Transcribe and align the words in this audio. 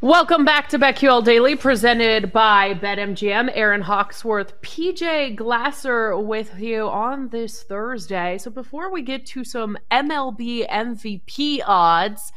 Welcome 0.00 0.44
back 0.44 0.68
to 0.68 0.78
BetQL 0.78 1.24
Daily, 1.24 1.56
presented 1.56 2.32
by 2.32 2.72
BetMGM. 2.74 3.50
Aaron 3.52 3.80
Hawksworth, 3.80 4.62
PJ 4.62 5.34
Glasser 5.34 6.16
with 6.16 6.56
you 6.60 6.88
on 6.88 7.30
this 7.30 7.64
Thursday. 7.64 8.38
So 8.38 8.48
before 8.48 8.92
we 8.92 9.02
get 9.02 9.26
to 9.26 9.42
some 9.42 9.76
MLB 9.90 10.70
MVP 10.70 11.62
odds, 11.66 12.30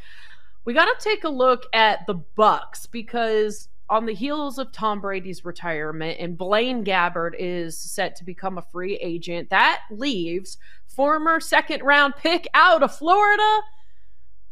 we 0.64 0.74
got 0.74 0.86
to 0.86 1.08
take 1.08 1.22
a 1.22 1.28
look 1.28 1.62
at 1.72 2.04
the 2.08 2.14
Bucks 2.14 2.86
because 2.86 3.68
on 3.88 4.06
the 4.06 4.14
heels 4.14 4.58
of 4.58 4.72
Tom 4.72 5.00
Brady's 5.00 5.44
retirement 5.44 6.18
and 6.18 6.36
Blaine 6.36 6.84
Gabbert 6.84 7.34
is 7.38 7.78
set 7.78 8.16
to 8.16 8.24
become 8.24 8.58
a 8.58 8.66
free 8.72 8.96
agent, 8.96 9.50
that 9.50 9.82
leaves 9.88 10.58
former 10.88 11.38
second 11.38 11.84
round 11.84 12.16
pick 12.16 12.48
out 12.54 12.82
of 12.82 12.92
Florida, 12.92 13.60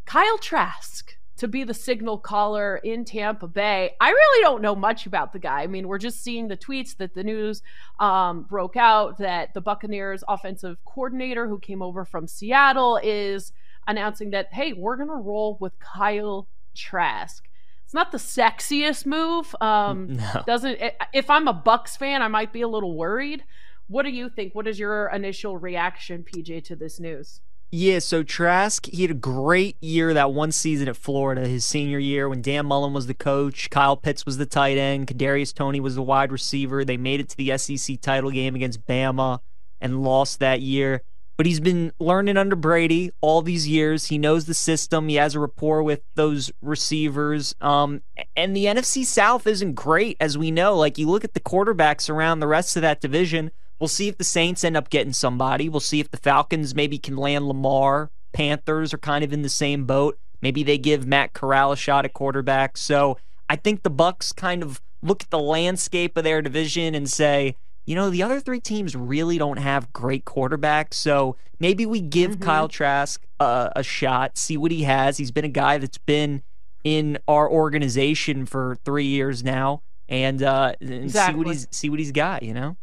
Kyle 0.05 0.39
Trask 0.39 1.17
to 1.41 1.49
be 1.49 1.65
the 1.65 1.73
signal 1.73 2.19
caller 2.19 2.77
in 2.77 3.03
Tampa 3.03 3.49
Bay. 3.49 3.97
I 3.99 4.11
really 4.11 4.43
don't 4.43 4.61
know 4.61 4.77
much 4.77 5.07
about 5.07 5.33
the 5.33 5.39
guy. 5.39 5.63
I 5.63 5.69
mean, 5.69 5.89
we're 5.89 5.97
just 5.97 6.23
seeing 6.23 6.49
the 6.49 6.57
tweets 6.57 6.99
that 6.99 7.15
the 7.15 7.25
news 7.25 7.63
um, 7.99 8.43
broke 8.43 8.77
out 8.77 9.17
that 9.17 9.55
the 9.55 9.63
Buccaneers 9.63 10.23
offensive 10.29 10.77
coordinator 10.85 11.49
who 11.49 11.59
came 11.59 11.81
over 11.81 12.05
from 12.05 12.29
Seattle 12.29 13.01
is 13.03 13.53
announcing 13.87 14.33
that, 14.33 14.53
hey, 14.53 14.75
we're 14.75 14.97
going 14.97 15.09
to 15.09 15.15
roll 15.15 15.57
with 15.63 15.73
Kyle 15.79 16.47
Trask. 16.77 17.49
It's 17.87 17.95
not 17.95 18.13
the 18.13 18.19
sexiest 18.19 19.07
move. 19.07 19.57
Um, 19.63 20.09
no. 20.17 20.43
Doesn't 20.47 20.79
if 21.15 21.31
I'm 21.31 21.49
a 21.49 21.55
Bucks 21.55 21.97
fan, 21.97 22.21
I 22.21 22.29
might 22.29 22.53
be 22.53 22.61
a 22.61 22.69
little 22.69 22.95
worried. 22.99 23.45
What 23.89 24.03
do 24.03 24.11
you 24.11 24.29
think? 24.29 24.55
What 24.55 24.69
is 24.69 24.79
your 24.79 25.09
initial 25.09 25.57
reaction, 25.57 26.23
PJ, 26.23 26.65
to 26.65 26.77
this 26.77 27.01
news? 27.01 27.41
Yeah, 27.73 28.01
so 28.01 28.25
Trask, 28.25 28.87
he 28.87 29.03
had 29.03 29.13
a 29.13 29.15
great 29.15 29.77
year 29.81 30.13
that 30.13 30.33
one 30.33 30.51
season 30.51 30.89
at 30.89 30.97
Florida, 30.97 31.47
his 31.47 31.65
senior 31.65 32.01
year 32.01 32.29
when 32.29 32.43
Dan 32.43 32.67
Mullen 32.67 32.93
was 32.93 33.07
the 33.07 33.15
coach, 33.15 33.71
Kyle 33.71 33.97
Pitts 33.97 34.27
was 34.27 34.39
the 34.39 34.47
tight 34.47 34.77
end, 34.77 35.07
Kadarius 35.07 35.55
Toney 35.55 35.79
was 35.79 35.95
the 35.95 36.03
wide 36.03 36.33
receiver. 36.33 36.85
They 36.85 36.97
made 36.97 37.21
it 37.21 37.29
to 37.29 37.37
the 37.37 37.57
SEC 37.57 38.01
title 38.01 38.33
game 38.33 38.57
against 38.57 38.85
Bama 38.87 39.39
and 39.81 40.03
lost 40.03 40.41
that 40.41 40.61
year. 40.61 41.03
But 41.37 41.47
he's 41.47 41.61
been 41.61 41.93
learning 42.01 42.37
under 42.37 42.57
Brady 42.57 43.13
all 43.21 43.41
these 43.41 43.69
years. 43.69 44.07
He 44.07 44.19
knows 44.19 44.45
the 44.45 44.53
system. 44.53 45.09
He 45.09 45.15
has 45.15 45.37
a 45.37 45.41
rapport 45.41 45.83
with 45.83 46.03
those 46.15 46.51
receivers. 46.61 47.55
Um, 47.61 48.03
and 48.37 48.55
the 48.55 48.67
NFC 48.67 49.07
South 49.07 49.47
isn't 49.47 49.75
great, 49.75 50.17
as 50.21 50.37
we 50.37 50.51
know. 50.51 50.77
Like 50.77 50.99
you 50.99 51.09
look 51.09 51.25
at 51.25 51.33
the 51.35 51.41
quarterbacks 51.41 52.11
around 52.11 52.41
the 52.41 52.47
rest 52.47 52.77
of 52.77 52.83
that 52.83 53.01
division 53.01 53.53
We'll 53.81 53.89
see 53.89 54.09
if 54.09 54.19
the 54.19 54.25
Saints 54.25 54.63
end 54.63 54.77
up 54.77 54.91
getting 54.91 55.15
somebody. 55.15 55.69
We'll 55.69 55.81
see 55.81 56.01
if 56.01 56.11
the 56.11 56.19
Falcons 56.19 56.75
maybe 56.75 56.99
can 56.99 57.17
land 57.17 57.49
Lamar. 57.49 58.11
Panthers 58.33 58.93
are 58.93 58.99
kind 58.99 59.25
of 59.25 59.33
in 59.33 59.43
the 59.43 59.49
same 59.49 59.87
boat. 59.87 60.19
Maybe 60.43 60.63
they 60.63 60.79
give 60.79 61.07
Matt 61.07 61.33
Corral 61.33 61.73
a 61.73 61.77
shot 61.77 62.05
at 62.05 62.13
quarterback. 62.13 62.77
So 62.77 63.19
I 63.49 63.57
think 63.57 63.83
the 63.83 63.91
Bucks 63.91 64.33
kind 64.33 64.63
of 64.63 64.81
look 65.03 65.23
at 65.23 65.31
the 65.31 65.39
landscape 65.39 66.17
of 66.17 66.25
their 66.25 66.43
division 66.43 66.95
and 66.95 67.11
say, 67.11 67.57
you 67.87 67.95
know, 67.95 68.11
the 68.11 68.23
other 68.23 68.39
three 68.39 68.61
teams 68.61 68.95
really 68.95 69.39
don't 69.39 69.57
have 69.57 69.93
great 69.93 70.25
quarterbacks. 70.25 70.95
So 70.95 71.37
maybe 71.59 71.87
we 71.87 72.01
give 72.01 72.33
mm-hmm. 72.33 72.45
Kyle 72.45 72.69
Trask 72.69 73.27
a, 73.41 73.73
a 73.77 73.83
shot, 73.83 74.37
see 74.37 74.57
what 74.57 74.71
he 74.71 74.85
has. 74.85 75.17
He's 75.17 75.31
been 75.31 75.45
a 75.45 75.49
guy 75.49 75.79
that's 75.79 75.99
been 75.99 76.43
in 76.85 77.19
our 77.27 77.51
organization 77.51 78.47
for 78.47 78.77
three 78.85 79.07
years 79.07 79.43
now, 79.43 79.83
and, 80.09 80.43
uh, 80.43 80.75
and 80.81 80.91
exactly. 80.93 81.33
see 81.33 81.39
what 81.39 81.47
he's 81.49 81.69
see 81.71 81.91
what 81.91 81.99
he's 81.99 82.13
got. 82.13 82.43
You 82.43 82.55
know. 82.55 82.77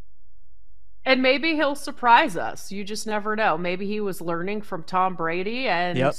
And 1.07 1.21
maybe 1.21 1.55
he'll 1.55 1.73
surprise 1.73 2.35
us. 2.35 2.69
You 2.69 2.83
just 2.83 3.07
never 3.07 3.33
know. 3.37 3.57
Maybe 3.57 3.87
he 3.87 4.01
was 4.01 4.19
learning 4.19 4.61
from 4.61 4.83
Tom 4.83 5.15
Brady 5.15 5.69
and 5.69 5.97
yep. 5.97 6.15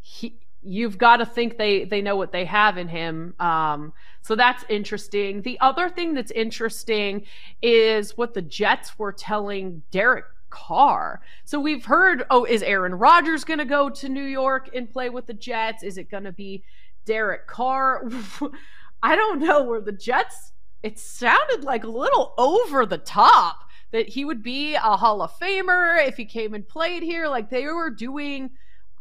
he 0.00 0.38
you've 0.62 0.96
got 0.96 1.16
to 1.16 1.26
think 1.26 1.58
they 1.58 1.84
they 1.84 2.00
know 2.00 2.14
what 2.14 2.30
they 2.30 2.44
have 2.44 2.78
in 2.78 2.86
him. 2.86 3.34
Um, 3.40 3.92
so 4.22 4.36
that's 4.36 4.64
interesting. 4.68 5.42
The 5.42 5.58
other 5.58 5.88
thing 5.88 6.14
that's 6.14 6.30
interesting 6.30 7.24
is 7.60 8.16
what 8.16 8.32
the 8.32 8.42
Jets 8.42 8.96
were 8.96 9.12
telling 9.12 9.82
Derek 9.90 10.26
Carr. 10.50 11.20
So 11.44 11.58
we've 11.58 11.84
heard, 11.84 12.22
oh, 12.30 12.44
is 12.44 12.62
Aaron 12.62 12.94
Rodgers 12.94 13.42
going 13.42 13.58
to 13.58 13.64
go 13.64 13.90
to 13.90 14.08
New 14.08 14.24
York 14.24 14.70
and 14.72 14.88
play 14.88 15.10
with 15.10 15.26
the 15.26 15.34
Jets? 15.34 15.82
Is 15.82 15.98
it 15.98 16.08
going 16.08 16.24
to 16.24 16.32
be 16.32 16.62
Derek 17.06 17.48
Carr? 17.48 18.08
I 19.02 19.16
don't 19.16 19.40
know. 19.40 19.64
Where 19.64 19.80
the 19.80 19.90
Jets, 19.90 20.52
it 20.84 21.00
sounded 21.00 21.64
like 21.64 21.82
a 21.82 21.88
little 21.88 22.34
over 22.38 22.86
the 22.86 22.98
top 22.98 23.65
that 23.92 24.08
he 24.08 24.24
would 24.24 24.42
be 24.42 24.74
a 24.74 24.96
Hall 24.96 25.22
of 25.22 25.32
Famer 25.38 26.06
if 26.06 26.16
he 26.16 26.24
came 26.24 26.54
and 26.54 26.66
played 26.66 27.02
here. 27.02 27.28
Like 27.28 27.50
they 27.50 27.66
were 27.66 27.90
doing 27.90 28.50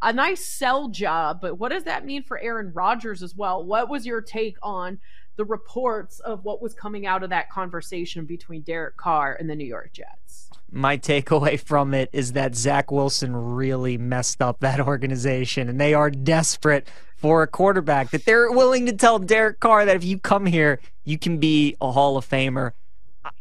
a 0.01 0.13
nice 0.13 0.45
sell 0.45 0.89
job, 0.89 1.39
but 1.41 1.57
what 1.57 1.71
does 1.71 1.83
that 1.85 2.05
mean 2.05 2.23
for 2.23 2.39
Aaron 2.39 2.71
Rodgers 2.73 3.23
as 3.23 3.35
well? 3.35 3.63
What 3.63 3.89
was 3.89 4.05
your 4.05 4.21
take 4.21 4.57
on 4.61 4.99
the 5.37 5.45
reports 5.45 6.19
of 6.19 6.45
what 6.45 6.61
was 6.61 6.73
coming 6.73 7.05
out 7.05 7.23
of 7.23 7.29
that 7.29 7.49
conversation 7.49 8.25
between 8.25 8.61
Derek 8.61 8.97
Carr 8.97 9.35
and 9.39 9.49
the 9.49 9.55
New 9.55 9.65
York 9.65 9.91
Jets? 9.93 10.49
My 10.71 10.97
takeaway 10.97 11.59
from 11.59 11.93
it 11.93 12.09
is 12.11 12.33
that 12.33 12.55
Zach 12.55 12.91
Wilson 12.91 13.35
really 13.35 13.97
messed 13.97 14.41
up 14.41 14.59
that 14.59 14.79
organization, 14.79 15.69
and 15.69 15.79
they 15.79 15.93
are 15.93 16.09
desperate 16.09 16.87
for 17.15 17.43
a 17.43 17.47
quarterback. 17.47 18.11
That 18.11 18.25
they're 18.25 18.51
willing 18.51 18.85
to 18.87 18.93
tell 18.93 19.19
Derek 19.19 19.59
Carr 19.59 19.85
that 19.85 19.95
if 19.95 20.03
you 20.03 20.19
come 20.19 20.45
here, 20.45 20.79
you 21.03 21.17
can 21.17 21.37
be 21.37 21.75
a 21.81 21.91
Hall 21.91 22.17
of 22.17 22.27
Famer. 22.27 22.71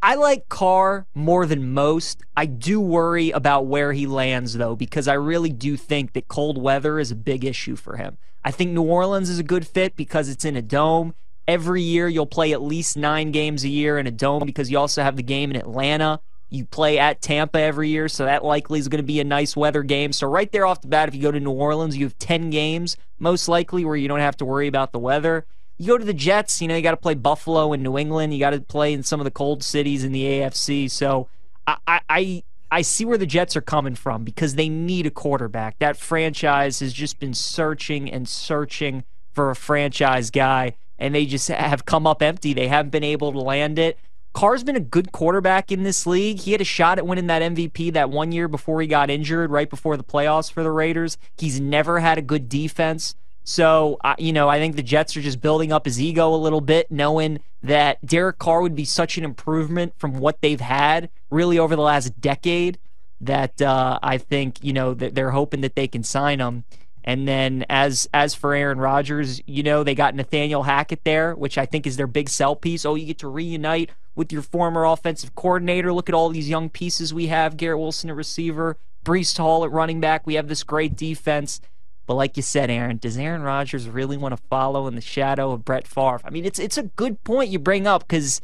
I 0.01 0.15
like 0.15 0.49
Carr 0.49 1.05
more 1.13 1.45
than 1.45 1.73
most. 1.73 2.21
I 2.35 2.45
do 2.45 2.79
worry 2.79 3.31
about 3.31 3.67
where 3.67 3.93
he 3.93 4.07
lands, 4.07 4.53
though, 4.53 4.75
because 4.75 5.07
I 5.07 5.13
really 5.13 5.51
do 5.51 5.77
think 5.77 6.13
that 6.13 6.27
cold 6.27 6.61
weather 6.61 6.99
is 6.99 7.11
a 7.11 7.15
big 7.15 7.45
issue 7.45 7.75
for 7.75 7.97
him. 7.97 8.17
I 8.43 8.51
think 8.51 8.71
New 8.71 8.83
Orleans 8.83 9.29
is 9.29 9.39
a 9.39 9.43
good 9.43 9.67
fit 9.67 9.95
because 9.95 10.29
it's 10.29 10.45
in 10.45 10.55
a 10.55 10.61
dome. 10.61 11.15
Every 11.47 11.81
year, 11.81 12.07
you'll 12.07 12.25
play 12.25 12.53
at 12.53 12.61
least 12.61 12.97
nine 12.97 13.31
games 13.31 13.63
a 13.63 13.69
year 13.69 13.97
in 13.97 14.07
a 14.07 14.11
dome 14.11 14.45
because 14.45 14.71
you 14.71 14.77
also 14.77 15.03
have 15.03 15.15
the 15.15 15.23
game 15.23 15.51
in 15.51 15.57
Atlanta. 15.57 16.19
You 16.49 16.65
play 16.65 16.97
at 16.99 17.21
Tampa 17.21 17.59
every 17.59 17.89
year, 17.89 18.07
so 18.07 18.25
that 18.25 18.43
likely 18.43 18.79
is 18.79 18.87
going 18.87 19.01
to 19.01 19.07
be 19.07 19.19
a 19.19 19.23
nice 19.23 19.55
weather 19.55 19.83
game. 19.83 20.13
So, 20.13 20.27
right 20.27 20.51
there 20.51 20.65
off 20.65 20.81
the 20.81 20.87
bat, 20.87 21.09
if 21.09 21.15
you 21.15 21.21
go 21.21 21.31
to 21.31 21.39
New 21.39 21.51
Orleans, 21.51 21.97
you 21.97 22.05
have 22.05 22.17
10 22.19 22.49
games, 22.51 22.97
most 23.19 23.47
likely, 23.47 23.83
where 23.83 23.95
you 23.95 24.07
don't 24.07 24.19
have 24.19 24.37
to 24.37 24.45
worry 24.45 24.67
about 24.67 24.91
the 24.91 24.99
weather. 24.99 25.45
You 25.77 25.87
go 25.87 25.97
to 25.97 26.05
the 26.05 26.13
Jets, 26.13 26.61
you 26.61 26.67
know, 26.67 26.75
you 26.75 26.81
got 26.81 26.91
to 26.91 26.97
play 26.97 27.15
Buffalo 27.15 27.73
and 27.73 27.83
New 27.83 27.97
England. 27.97 28.33
You 28.33 28.39
got 28.39 28.51
to 28.51 28.61
play 28.61 28.93
in 28.93 29.03
some 29.03 29.19
of 29.19 29.25
the 29.25 29.31
cold 29.31 29.63
cities 29.63 30.03
in 30.03 30.11
the 30.11 30.23
AFC. 30.23 30.89
So 30.89 31.27
I, 31.67 32.01
I, 32.09 32.43
I 32.71 32.81
see 32.81 33.05
where 33.05 33.17
the 33.17 33.25
Jets 33.25 33.55
are 33.55 33.61
coming 33.61 33.95
from 33.95 34.23
because 34.23 34.55
they 34.55 34.69
need 34.69 35.05
a 35.05 35.11
quarterback. 35.11 35.77
That 35.79 35.97
franchise 35.97 36.79
has 36.79 36.93
just 36.93 37.19
been 37.19 37.33
searching 37.33 38.11
and 38.11 38.27
searching 38.27 39.03
for 39.33 39.49
a 39.49 39.55
franchise 39.55 40.31
guy, 40.31 40.75
and 40.97 41.13
they 41.13 41.25
just 41.25 41.49
have 41.49 41.85
come 41.85 42.07
up 42.07 42.21
empty. 42.21 42.53
They 42.53 42.69
haven't 42.69 42.91
been 42.91 43.03
able 43.03 43.33
to 43.33 43.39
land 43.39 43.77
it. 43.77 43.97
Carr's 44.33 44.65
been 44.65 44.75
a 44.75 44.81
good 44.81 45.13
quarterback 45.13 45.71
in 45.71 45.83
this 45.83 46.05
league. 46.05 46.39
He 46.39 46.51
had 46.51 46.59
a 46.59 46.65
shot 46.65 46.97
at 46.97 47.07
winning 47.07 47.27
that 47.27 47.41
MVP 47.41 47.93
that 47.93 48.09
one 48.09 48.33
year 48.33 48.49
before 48.49 48.81
he 48.81 48.87
got 48.87 49.09
injured, 49.09 49.49
right 49.49 49.69
before 49.69 49.95
the 49.95 50.03
playoffs 50.03 50.51
for 50.51 50.61
the 50.61 50.71
Raiders. 50.71 51.17
He's 51.37 51.61
never 51.61 51.99
had 51.99 52.17
a 52.17 52.21
good 52.21 52.49
defense. 52.49 53.15
So, 53.47 53.99
uh, 54.03 54.15
you 54.17 54.33
know, 54.33 54.49
I 54.49 54.57
think 54.57 54.75
the 54.75 54.83
Jets 54.83 55.15
are 55.15 55.21
just 55.21 55.39
building 55.39 55.71
up 55.71 55.85
his 55.85 56.01
ego 56.01 56.33
a 56.33 56.35
little 56.35 56.61
bit, 56.61 56.89
knowing 56.89 57.39
that 57.61 58.03
Derek 58.03 58.39
Carr 58.39 58.61
would 58.61 58.75
be 58.75 58.85
such 58.85 59.19
an 59.19 59.23
improvement 59.23 59.93
from 59.97 60.19
what 60.19 60.41
they've 60.41 60.59
had 60.59 61.09
really 61.29 61.59
over 61.59 61.75
the 61.75 61.81
last 61.83 62.19
decade 62.19 62.79
that 63.21 63.61
uh, 63.61 63.99
I 64.01 64.17
think, 64.17 64.63
you 64.63 64.73
know, 64.73 64.95
that 64.95 65.13
they're 65.13 65.31
hoping 65.31 65.61
that 65.61 65.75
they 65.75 65.87
can 65.87 66.03
sign 66.03 66.39
him. 66.39 66.63
And 67.03 67.27
then 67.27 67.65
as 67.69 68.09
as 68.15 68.33
for 68.33 68.55
Aaron 68.55 68.79
Rodgers, 68.79 69.39
you 69.45 69.61
know, 69.61 69.83
they 69.83 69.93
got 69.93 70.15
Nathaniel 70.15 70.63
Hackett 70.63 71.03
there, 71.03 71.35
which 71.35 71.55
I 71.55 71.67
think 71.67 71.85
is 71.85 71.97
their 71.97 72.07
big 72.07 72.29
sell 72.29 72.55
piece. 72.55 72.83
Oh, 72.83 72.95
you 72.95 73.05
get 73.05 73.19
to 73.19 73.27
reunite 73.27 73.91
with 74.15 74.31
your 74.31 74.41
former 74.41 74.85
offensive 74.85 75.35
coordinator. 75.35 75.93
Look 75.93 76.09
at 76.09 76.15
all 76.15 76.29
these 76.29 76.49
young 76.49 76.67
pieces 76.67 77.13
we 77.13 77.27
have. 77.27 77.57
Garrett 77.57 77.77
Wilson 77.77 78.09
at 78.09 78.15
receiver, 78.15 78.77
Breece 79.05 79.37
Hall 79.37 79.63
at 79.63 79.71
running 79.71 80.01
back. 80.01 80.25
We 80.25 80.33
have 80.33 80.47
this 80.47 80.63
great 80.63 80.95
defense. 80.95 81.61
But 82.05 82.15
like 82.15 82.37
you 82.37 82.43
said, 82.43 82.69
Aaron, 82.69 82.97
does 82.97 83.17
Aaron 83.17 83.41
Rodgers 83.41 83.89
really 83.89 84.17
want 84.17 84.35
to 84.35 84.43
follow 84.49 84.87
in 84.87 84.95
the 84.95 85.01
shadow 85.01 85.51
of 85.51 85.65
Brett 85.65 85.87
Favre? 85.87 86.21
I 86.23 86.29
mean, 86.29 86.45
it's 86.45 86.59
it's 86.59 86.77
a 86.77 86.83
good 86.83 87.23
point 87.23 87.49
you 87.49 87.59
bring 87.59 87.87
up 87.87 88.07
because 88.07 88.41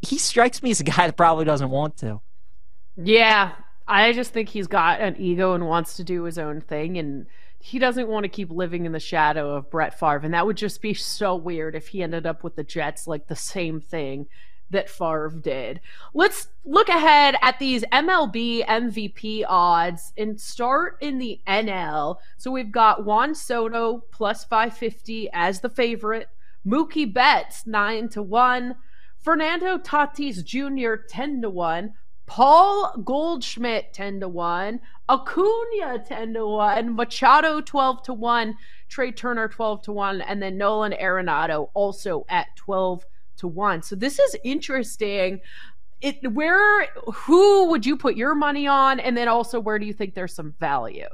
he 0.00 0.18
strikes 0.18 0.62
me 0.62 0.70
as 0.70 0.80
a 0.80 0.84
guy 0.84 1.06
that 1.06 1.16
probably 1.16 1.44
doesn't 1.44 1.70
want 1.70 1.96
to. 1.98 2.20
Yeah, 2.96 3.52
I 3.86 4.12
just 4.12 4.32
think 4.32 4.48
he's 4.48 4.66
got 4.66 5.00
an 5.00 5.16
ego 5.18 5.54
and 5.54 5.66
wants 5.66 5.96
to 5.96 6.04
do 6.04 6.24
his 6.24 6.38
own 6.38 6.60
thing, 6.60 6.98
and 6.98 7.26
he 7.60 7.78
doesn't 7.78 8.08
want 8.08 8.24
to 8.24 8.28
keep 8.28 8.50
living 8.50 8.86
in 8.86 8.92
the 8.92 9.00
shadow 9.00 9.54
of 9.54 9.70
Brett 9.70 9.98
Favre. 9.98 10.20
And 10.24 10.34
that 10.34 10.46
would 10.46 10.56
just 10.56 10.80
be 10.80 10.94
so 10.94 11.34
weird 11.34 11.74
if 11.74 11.88
he 11.88 12.02
ended 12.02 12.26
up 12.26 12.42
with 12.42 12.56
the 12.56 12.64
Jets 12.64 13.06
like 13.06 13.26
the 13.26 13.36
same 13.36 13.80
thing 13.80 14.26
that 14.70 14.90
Favre 14.90 15.30
did. 15.40 15.80
Let's 16.14 16.48
look 16.64 16.88
ahead 16.88 17.36
at 17.42 17.58
these 17.58 17.84
MLB 17.92 18.66
MVP 18.66 19.44
odds 19.48 20.12
and 20.16 20.40
start 20.40 20.98
in 21.00 21.18
the 21.18 21.40
NL. 21.46 22.16
So 22.36 22.50
we've 22.50 22.72
got 22.72 23.04
Juan 23.04 23.34
Soto 23.34 24.04
plus 24.10 24.44
550 24.44 25.30
as 25.32 25.60
the 25.60 25.68
favorite, 25.68 26.28
Mookie 26.66 27.12
Betts 27.12 27.66
9 27.66 28.08
to 28.10 28.22
1, 28.22 28.76
Fernando 29.18 29.78
Tatis 29.78 30.44
Jr. 30.44 31.02
10 31.08 31.42
to 31.42 31.50
1, 31.50 31.94
Paul 32.26 32.92
Goldschmidt 33.04 33.94
10 33.94 34.20
to 34.20 34.28
1, 34.28 34.80
Acuna 35.08 35.98
10 36.06 36.34
to 36.34 36.46
1, 36.46 36.94
Machado 36.94 37.62
12 37.62 38.02
to 38.02 38.12
1, 38.12 38.54
Trea 38.88 39.12
Turner 39.12 39.48
12 39.48 39.82
to 39.82 39.92
1, 39.92 40.20
and 40.20 40.42
then 40.42 40.58
Nolan 40.58 40.92
Arenado 40.92 41.70
also 41.72 42.26
at 42.28 42.54
12 42.56 43.06
to 43.38 43.48
one. 43.48 43.82
So 43.82 43.96
this 43.96 44.18
is 44.18 44.36
interesting. 44.44 45.40
It 46.00 46.32
where 46.32 46.86
who 47.12 47.68
would 47.70 47.84
you 47.84 47.96
put 47.96 48.16
your 48.16 48.34
money 48.34 48.66
on, 48.66 49.00
and 49.00 49.16
then 49.16 49.28
also 49.28 49.58
where 49.58 49.78
do 49.78 49.86
you 49.86 49.92
think 49.92 50.14
there's 50.14 50.34
some 50.34 50.54
value? 50.60 51.08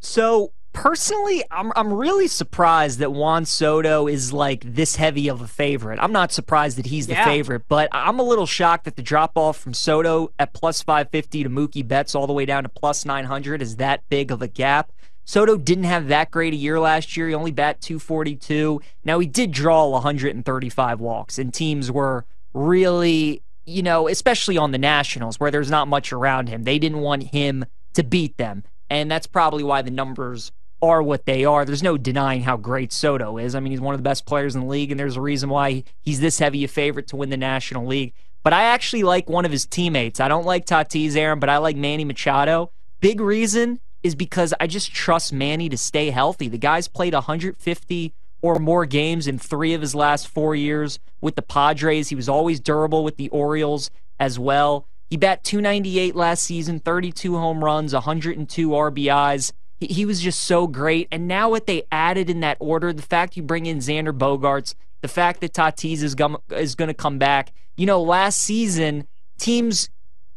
So 0.00 0.52
personally, 0.72 1.42
I'm 1.50 1.72
I'm 1.74 1.92
really 1.92 2.28
surprised 2.28 3.00
that 3.00 3.10
Juan 3.12 3.44
Soto 3.44 4.06
is 4.06 4.32
like 4.32 4.62
this 4.62 4.96
heavy 4.96 5.28
of 5.28 5.40
a 5.40 5.48
favorite. 5.48 5.98
I'm 6.00 6.12
not 6.12 6.32
surprised 6.32 6.78
that 6.78 6.86
he's 6.86 7.08
the 7.08 7.14
yeah. 7.14 7.24
favorite, 7.24 7.62
but 7.68 7.88
I'm 7.90 8.20
a 8.20 8.22
little 8.22 8.46
shocked 8.46 8.84
that 8.84 8.94
the 8.94 9.02
drop 9.02 9.32
off 9.34 9.58
from 9.58 9.74
Soto 9.74 10.30
at 10.38 10.52
plus 10.52 10.82
550 10.82 11.42
to 11.44 11.50
Mookie 11.50 11.86
Betts 11.86 12.14
all 12.14 12.26
the 12.26 12.32
way 12.32 12.46
down 12.46 12.62
to 12.62 12.68
plus 12.68 13.04
900 13.04 13.60
is 13.60 13.76
that 13.76 14.08
big 14.08 14.30
of 14.30 14.40
a 14.40 14.48
gap. 14.48 14.92
Soto 15.28 15.58
didn't 15.58 15.84
have 15.84 16.08
that 16.08 16.30
great 16.30 16.54
a 16.54 16.56
year 16.56 16.80
last 16.80 17.14
year. 17.14 17.28
He 17.28 17.34
only 17.34 17.50
bat 17.50 17.82
242. 17.82 18.80
Now, 19.04 19.18
he 19.18 19.26
did 19.26 19.52
draw 19.52 19.86
135 19.88 21.00
walks, 21.00 21.38
and 21.38 21.52
teams 21.52 21.92
were 21.92 22.24
really, 22.54 23.42
you 23.66 23.82
know, 23.82 24.08
especially 24.08 24.56
on 24.56 24.72
the 24.72 24.78
Nationals 24.78 25.38
where 25.38 25.50
there's 25.50 25.70
not 25.70 25.86
much 25.86 26.14
around 26.14 26.48
him. 26.48 26.62
They 26.62 26.78
didn't 26.78 27.00
want 27.00 27.24
him 27.24 27.66
to 27.92 28.02
beat 28.02 28.38
them. 28.38 28.64
And 28.88 29.10
that's 29.10 29.26
probably 29.26 29.62
why 29.62 29.82
the 29.82 29.90
numbers 29.90 30.50
are 30.80 31.02
what 31.02 31.26
they 31.26 31.44
are. 31.44 31.66
There's 31.66 31.82
no 31.82 31.98
denying 31.98 32.44
how 32.44 32.56
great 32.56 32.90
Soto 32.90 33.36
is. 33.36 33.54
I 33.54 33.60
mean, 33.60 33.72
he's 33.72 33.82
one 33.82 33.92
of 33.92 33.98
the 33.98 34.08
best 34.08 34.24
players 34.24 34.54
in 34.54 34.62
the 34.62 34.66
league, 34.66 34.90
and 34.90 34.98
there's 34.98 35.18
a 35.18 35.20
reason 35.20 35.50
why 35.50 35.84
he's 36.00 36.20
this 36.20 36.38
heavy 36.38 36.64
a 36.64 36.68
favorite 36.68 37.06
to 37.08 37.16
win 37.16 37.28
the 37.28 37.36
National 37.36 37.84
League. 37.84 38.14
But 38.42 38.54
I 38.54 38.62
actually 38.62 39.02
like 39.02 39.28
one 39.28 39.44
of 39.44 39.52
his 39.52 39.66
teammates. 39.66 40.20
I 40.20 40.28
don't 40.28 40.46
like 40.46 40.64
Tatis, 40.64 41.16
Aaron, 41.16 41.38
but 41.38 41.50
I 41.50 41.58
like 41.58 41.76
Manny 41.76 42.06
Machado. 42.06 42.70
Big 43.00 43.20
reason 43.20 43.80
is 44.02 44.14
because 44.14 44.54
I 44.60 44.66
just 44.66 44.92
trust 44.92 45.32
Manny 45.32 45.68
to 45.68 45.76
stay 45.76 46.10
healthy. 46.10 46.48
The 46.48 46.58
guy's 46.58 46.88
played 46.88 47.14
150 47.14 48.14
or 48.40 48.58
more 48.58 48.86
games 48.86 49.26
in 49.26 49.38
three 49.38 49.74
of 49.74 49.80
his 49.80 49.94
last 49.94 50.28
four 50.28 50.54
years 50.54 50.98
with 51.20 51.34
the 51.34 51.42
Padres. 51.42 52.08
He 52.08 52.14
was 52.14 52.28
always 52.28 52.60
durable 52.60 53.02
with 53.02 53.16
the 53.16 53.28
Orioles 53.30 53.90
as 54.20 54.38
well. 54.38 54.86
He 55.10 55.16
bat 55.16 55.42
298 55.42 56.14
last 56.14 56.42
season, 56.42 56.80
32 56.80 57.36
home 57.36 57.64
runs, 57.64 57.94
102 57.94 58.68
RBIs. 58.68 59.52
He, 59.80 60.04
was 60.04 60.20
just 60.20 60.40
so 60.40 60.66
great. 60.66 61.06
And 61.12 61.28
now 61.28 61.50
what 61.50 61.66
they 61.66 61.84
added 61.92 62.28
in 62.28 62.40
that 62.40 62.56
order, 62.60 62.92
the 62.92 63.02
fact 63.02 63.36
you 63.36 63.42
bring 63.44 63.66
in 63.66 63.78
Xander 63.78 64.16
Bogaerts, 64.16 64.74
the 65.02 65.08
fact 65.08 65.40
that 65.40 65.52
Tatis 65.52 66.02
is, 66.02 66.16
is 66.50 66.74
going 66.74 66.88
to 66.88 66.94
come 66.94 67.18
back. 67.18 67.52
You 67.76 67.86
know, 67.86 68.02
last 68.02 68.40
season, 68.40 69.06
teams 69.38 69.88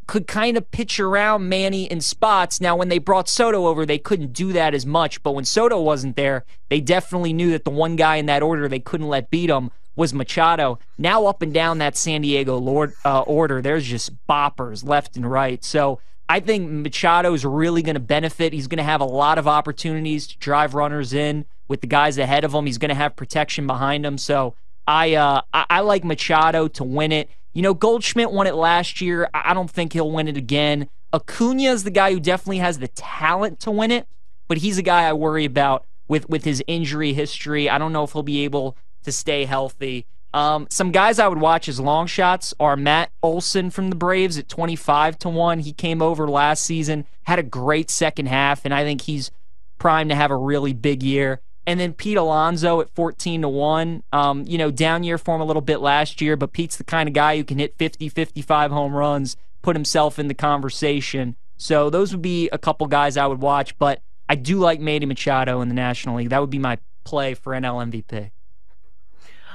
could 0.06 0.26
kind 0.26 0.56
of 0.56 0.70
pitch 0.70 0.98
around 0.98 1.48
Manny 1.48 1.84
in 1.84 2.00
spots. 2.00 2.60
Now, 2.60 2.76
when 2.76 2.88
they 2.88 2.98
brought 2.98 3.28
Soto 3.28 3.66
over, 3.66 3.86
they 3.86 3.98
couldn't 3.98 4.32
do 4.32 4.52
that 4.52 4.74
as 4.74 4.84
much. 4.84 5.22
But 5.22 5.32
when 5.32 5.44
Soto 5.44 5.80
wasn't 5.80 6.16
there, 6.16 6.44
they 6.68 6.80
definitely 6.80 7.32
knew 7.32 7.50
that 7.50 7.64
the 7.64 7.70
one 7.70 7.96
guy 7.96 8.16
in 8.16 8.26
that 8.26 8.42
order 8.42 8.68
they 8.68 8.80
couldn't 8.80 9.08
let 9.08 9.30
beat 9.30 9.50
him 9.50 9.70
was 9.94 10.14
Machado. 10.14 10.78
Now, 10.98 11.26
up 11.26 11.42
and 11.42 11.52
down 11.52 11.78
that 11.78 11.96
San 11.96 12.22
Diego 12.22 12.56
Lord, 12.56 12.94
uh, 13.04 13.20
order, 13.20 13.60
there's 13.60 13.86
just 13.86 14.10
boppers 14.26 14.84
left 14.86 15.16
and 15.16 15.30
right. 15.30 15.62
So 15.62 16.00
I 16.28 16.40
think 16.40 16.70
Machado 16.70 17.34
is 17.34 17.44
really 17.44 17.82
going 17.82 17.94
to 17.94 18.00
benefit. 18.00 18.52
He's 18.52 18.66
going 18.66 18.78
to 18.78 18.84
have 18.84 19.00
a 19.00 19.06
lot 19.06 19.38
of 19.38 19.46
opportunities 19.46 20.26
to 20.28 20.38
drive 20.38 20.74
runners 20.74 21.12
in 21.12 21.44
with 21.68 21.82
the 21.82 21.86
guys 21.86 22.18
ahead 22.18 22.44
of 22.44 22.54
him. 22.54 22.66
He's 22.66 22.78
going 22.78 22.88
to 22.88 22.94
have 22.94 23.16
protection 23.16 23.66
behind 23.66 24.06
him. 24.06 24.16
So 24.18 24.54
I, 24.86 25.14
uh, 25.14 25.42
I, 25.52 25.66
I 25.68 25.80
like 25.80 26.04
Machado 26.04 26.68
to 26.68 26.84
win 26.84 27.12
it. 27.12 27.30
You 27.52 27.62
know, 27.62 27.74
Goldschmidt 27.74 28.32
won 28.32 28.46
it 28.46 28.54
last 28.54 29.00
year. 29.00 29.28
I 29.34 29.52
don't 29.54 29.70
think 29.70 29.92
he'll 29.92 30.10
win 30.10 30.28
it 30.28 30.36
again. 30.36 30.88
Acuna 31.12 31.64
is 31.64 31.84
the 31.84 31.90
guy 31.90 32.12
who 32.12 32.20
definitely 32.20 32.58
has 32.58 32.78
the 32.78 32.88
talent 32.88 33.60
to 33.60 33.70
win 33.70 33.90
it, 33.90 34.06
but 34.48 34.58
he's 34.58 34.78
a 34.78 34.82
guy 34.82 35.02
I 35.02 35.12
worry 35.12 35.44
about 35.44 35.84
with 36.08 36.28
with 36.28 36.44
his 36.44 36.62
injury 36.66 37.12
history. 37.12 37.68
I 37.68 37.78
don't 37.78 37.92
know 37.92 38.04
if 38.04 38.12
he'll 38.12 38.22
be 38.22 38.44
able 38.44 38.76
to 39.02 39.12
stay 39.12 39.44
healthy. 39.44 40.06
Um, 40.34 40.66
some 40.70 40.92
guys 40.92 41.18
I 41.18 41.28
would 41.28 41.40
watch 41.40 41.68
as 41.68 41.78
long 41.78 42.06
shots 42.06 42.54
are 42.58 42.76
Matt 42.76 43.10
Olson 43.22 43.70
from 43.70 43.90
the 43.90 43.96
Braves 43.96 44.38
at 44.38 44.48
25 44.48 45.18
to 45.20 45.28
1. 45.28 45.58
He 45.60 45.74
came 45.74 46.00
over 46.00 46.26
last 46.26 46.64
season, 46.64 47.04
had 47.24 47.38
a 47.38 47.42
great 47.42 47.90
second 47.90 48.26
half, 48.26 48.64
and 48.64 48.72
I 48.72 48.82
think 48.82 49.02
he's 49.02 49.30
primed 49.78 50.08
to 50.08 50.16
have 50.16 50.30
a 50.30 50.36
really 50.36 50.72
big 50.72 51.02
year. 51.02 51.40
And 51.66 51.78
then 51.78 51.92
Pete 51.92 52.16
Alonso 52.16 52.80
at 52.80 52.90
14 52.90 53.42
to 53.42 53.48
1. 53.48 54.02
Um, 54.12 54.44
you 54.46 54.58
know, 54.58 54.70
down 54.70 55.04
year 55.04 55.18
form 55.18 55.40
a 55.40 55.44
little 55.44 55.62
bit 55.62 55.80
last 55.80 56.20
year, 56.20 56.36
but 56.36 56.52
Pete's 56.52 56.76
the 56.76 56.84
kind 56.84 57.08
of 57.08 57.14
guy 57.14 57.36
who 57.36 57.44
can 57.44 57.58
hit 57.58 57.76
50, 57.78 58.08
55 58.08 58.70
home 58.70 58.94
runs, 58.94 59.36
put 59.62 59.76
himself 59.76 60.18
in 60.18 60.28
the 60.28 60.34
conversation. 60.34 61.36
So 61.56 61.90
those 61.90 62.12
would 62.12 62.22
be 62.22 62.48
a 62.50 62.58
couple 62.58 62.86
guys 62.88 63.16
I 63.16 63.26
would 63.26 63.40
watch, 63.40 63.78
but 63.78 64.02
I 64.28 64.34
do 64.34 64.58
like 64.58 64.80
Manny 64.80 65.06
Machado 65.06 65.60
in 65.60 65.68
the 65.68 65.74
National 65.74 66.16
League. 66.16 66.30
That 66.30 66.40
would 66.40 66.50
be 66.50 66.58
my 66.58 66.78
play 67.04 67.34
for 67.34 67.52
NL 67.52 67.90
MVP. 67.90 68.30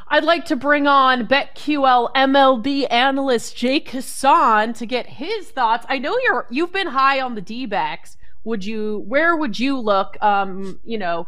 I'd 0.09 0.23
like 0.23 0.45
to 0.45 0.55
bring 0.55 0.87
on 0.87 1.27
BetQL 1.27 2.13
MLB 2.13 2.87
analyst 2.89 3.57
Jake 3.57 3.89
Hassan 3.89 4.73
to 4.73 4.85
get 4.85 5.05
his 5.07 5.49
thoughts. 5.49 5.85
I 5.89 5.97
know 5.97 6.17
you're 6.23 6.47
you've 6.49 6.71
been 6.71 6.87
high 6.87 7.19
on 7.19 7.35
the 7.35 7.41
D-backs. 7.41 8.15
Would 8.45 8.63
you 8.63 9.03
where 9.05 9.35
would 9.35 9.59
you 9.59 9.77
look 9.77 10.15
um, 10.23 10.79
you 10.85 10.97
know, 10.97 11.27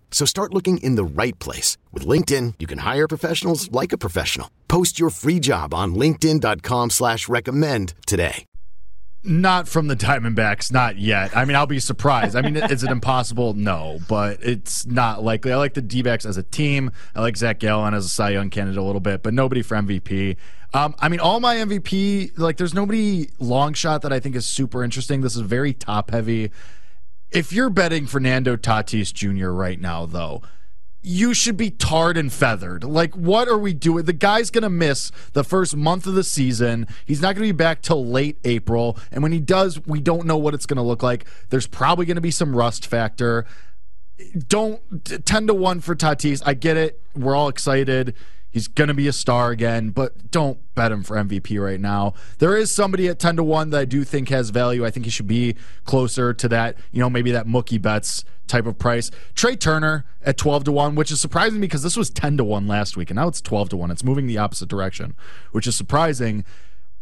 So 0.11 0.25
start 0.25 0.53
looking 0.53 0.77
in 0.77 0.95
the 0.95 1.03
right 1.03 1.37
place. 1.39 1.79
With 1.91 2.05
LinkedIn, 2.05 2.55
you 2.59 2.67
can 2.67 2.79
hire 2.79 3.07
professionals 3.07 3.71
like 3.71 3.91
a 3.91 3.97
professional. 3.97 4.51
Post 4.67 4.99
your 4.99 5.09
free 5.09 5.39
job 5.39 5.73
on 5.73 5.95
linkedin.com 5.95 6.91
slash 6.91 7.27
recommend 7.27 7.95
today. 8.05 8.45
Not 9.23 9.67
from 9.67 9.87
the 9.87 9.95
Diamondbacks, 9.95 10.71
not 10.71 10.97
yet. 10.97 11.37
I 11.37 11.45
mean, 11.45 11.55
I'll 11.55 11.67
be 11.67 11.79
surprised. 11.79 12.35
I 12.35 12.41
mean, 12.41 12.57
is 12.57 12.83
it 12.83 12.89
impossible? 12.89 13.53
No, 13.53 13.99
but 14.07 14.39
it's 14.41 14.87
not 14.87 15.23
likely. 15.23 15.51
I 15.51 15.57
like 15.57 15.75
the 15.75 15.81
D 15.81 16.01
backs 16.01 16.25
as 16.25 16.37
a 16.37 16.43
team. 16.43 16.91
I 17.15 17.21
like 17.21 17.37
Zach 17.37 17.59
Gallen 17.59 17.93
as 17.93 18.05
a 18.05 18.09
Cy 18.09 18.31
Young 18.31 18.49
candidate 18.49 18.79
a 18.79 18.83
little 18.83 18.99
bit, 18.99 19.21
but 19.21 19.35
nobody 19.35 19.61
for 19.61 19.75
MVP. 19.77 20.37
Um, 20.73 20.95
I 20.97 21.07
mean, 21.07 21.19
all 21.19 21.39
my 21.39 21.57
MVP, 21.57 22.39
like, 22.39 22.57
there's 22.57 22.73
nobody 22.73 23.29
long 23.37 23.73
shot 23.73 24.01
that 24.01 24.11
I 24.11 24.19
think 24.19 24.35
is 24.35 24.47
super 24.47 24.83
interesting. 24.83 25.21
This 25.21 25.35
is 25.35 25.41
very 25.41 25.73
top 25.73 26.09
heavy. 26.09 26.49
If 27.31 27.53
you're 27.53 27.69
betting 27.69 28.07
Fernando 28.07 28.57
Tatis 28.57 29.13
Jr. 29.13 29.49
right 29.49 29.79
now, 29.79 30.05
though, 30.05 30.41
you 31.01 31.33
should 31.33 31.57
be 31.57 31.71
tarred 31.71 32.17
and 32.17 32.31
feathered. 32.31 32.83
Like, 32.83 33.15
what 33.15 33.47
are 33.47 33.57
we 33.57 33.73
doing? 33.73 34.05
The 34.05 34.13
guy's 34.13 34.51
going 34.51 34.63
to 34.63 34.69
miss 34.69 35.11
the 35.33 35.43
first 35.43 35.75
month 35.75 36.05
of 36.05 36.13
the 36.13 36.23
season. 36.23 36.87
He's 37.05 37.21
not 37.21 37.35
going 37.35 37.47
to 37.47 37.53
be 37.53 37.57
back 37.57 37.81
till 37.81 38.05
late 38.05 38.37
April. 38.43 38.97
And 39.11 39.23
when 39.23 39.31
he 39.31 39.39
does, 39.39 39.79
we 39.85 40.01
don't 40.01 40.27
know 40.27 40.37
what 40.37 40.53
it's 40.53 40.65
going 40.65 40.77
to 40.77 40.83
look 40.83 41.01
like. 41.01 41.25
There's 41.49 41.67
probably 41.67 42.05
going 42.05 42.15
to 42.15 42.21
be 42.21 42.31
some 42.31 42.55
rust 42.55 42.85
factor. 42.85 43.45
Don't 44.47 44.81
10 45.25 45.47
to 45.47 45.53
1 45.53 45.79
for 45.79 45.95
Tatis. 45.95 46.43
I 46.45 46.53
get 46.53 46.77
it. 46.77 47.01
We're 47.15 47.35
all 47.35 47.47
excited. 47.47 48.13
He's 48.51 48.67
going 48.67 48.89
to 48.89 48.93
be 48.93 49.07
a 49.07 49.13
star 49.13 49.51
again, 49.51 49.89
but 49.91 50.29
don't 50.29 50.59
bet 50.75 50.91
him 50.91 51.03
for 51.03 51.15
MVP 51.15 51.61
right 51.61 51.79
now. 51.79 52.13
There 52.39 52.55
is 52.55 52.73
somebody 52.73 53.07
at 53.07 53.17
10 53.17 53.37
to 53.37 53.43
1 53.43 53.69
that 53.69 53.79
I 53.79 53.85
do 53.85 54.03
think 54.03 54.29
has 54.29 54.49
value. 54.49 54.85
I 54.85 54.91
think 54.91 55.05
he 55.05 55.09
should 55.09 55.27
be 55.27 55.55
closer 55.85 56.33
to 56.33 56.47
that, 56.49 56.75
you 56.91 56.99
know, 56.99 57.09
maybe 57.09 57.31
that 57.31 57.47
Mookie 57.47 57.81
Betts 57.81 58.25
type 58.47 58.65
of 58.65 58.77
price. 58.77 59.09
Trea 59.35 59.55
Turner 59.55 60.05
at 60.23 60.37
12 60.37 60.65
to 60.65 60.71
1, 60.71 60.95
which 60.95 61.11
is 61.11 61.21
surprising 61.21 61.61
because 61.61 61.83
this 61.83 61.95
was 61.95 62.09
10 62.09 62.37
to 62.37 62.43
1 62.43 62.67
last 62.67 62.97
week 62.97 63.09
and 63.09 63.15
now 63.15 63.29
it's 63.29 63.41
12 63.41 63.69
to 63.69 63.77
1. 63.77 63.89
It's 63.89 64.03
moving 64.03 64.27
the 64.27 64.37
opposite 64.37 64.67
direction, 64.67 65.15
which 65.51 65.65
is 65.65 65.75
surprising. 65.75 66.43